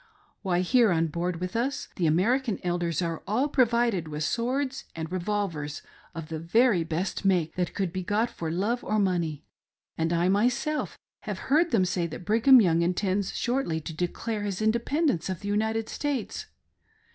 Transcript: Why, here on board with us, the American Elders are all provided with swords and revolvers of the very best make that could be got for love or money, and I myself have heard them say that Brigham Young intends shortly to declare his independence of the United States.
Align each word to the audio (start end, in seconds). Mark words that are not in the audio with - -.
Why, 0.41 0.61
here 0.61 0.89
on 0.91 1.09
board 1.09 1.39
with 1.39 1.55
us, 1.55 1.87
the 1.95 2.07
American 2.07 2.57
Elders 2.63 3.03
are 3.03 3.21
all 3.27 3.47
provided 3.47 4.07
with 4.07 4.23
swords 4.23 4.85
and 4.95 5.11
revolvers 5.11 5.83
of 6.15 6.29
the 6.29 6.39
very 6.39 6.83
best 6.83 7.23
make 7.23 7.53
that 7.53 7.75
could 7.75 7.93
be 7.93 8.01
got 8.01 8.31
for 8.31 8.49
love 8.49 8.83
or 8.83 8.97
money, 8.97 9.45
and 9.99 10.11
I 10.11 10.27
myself 10.27 10.97
have 11.25 11.37
heard 11.37 11.69
them 11.69 11.85
say 11.85 12.07
that 12.07 12.25
Brigham 12.25 12.59
Young 12.59 12.81
intends 12.81 13.37
shortly 13.37 13.79
to 13.81 13.93
declare 13.93 14.41
his 14.41 14.59
independence 14.59 15.29
of 15.29 15.41
the 15.41 15.49
United 15.49 15.87
States. 15.87 16.47